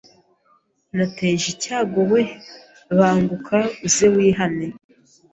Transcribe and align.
nateje 0.97 1.45
icyago 1.53 1.99
weee 2.11 2.33
banguka 2.97 3.57
uze 3.85 4.05
wihane 4.15 4.67